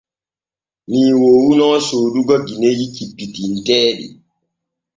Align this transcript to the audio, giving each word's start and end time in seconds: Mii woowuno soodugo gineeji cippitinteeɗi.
Mii 0.89 1.11
woowuno 1.19 1.67
soodugo 1.87 2.35
gineeji 2.45 2.85
cippitinteeɗi. 2.95 4.07